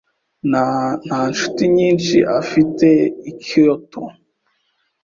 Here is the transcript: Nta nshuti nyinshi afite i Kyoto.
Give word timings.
Nta 1.09 1.19
nshuti 1.31 1.63
nyinshi 1.75 2.17
afite 2.39 2.87
i 3.31 3.31
Kyoto. 3.43 4.01